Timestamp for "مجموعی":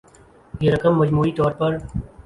0.99-1.31